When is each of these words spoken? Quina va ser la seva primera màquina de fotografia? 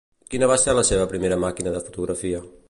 Quina 0.35 0.47
va 0.51 0.55
ser 0.61 0.73
la 0.77 0.83
seva 0.89 1.05
primera 1.11 1.39
màquina 1.45 1.75
de 1.77 1.83
fotografia? 1.91 2.43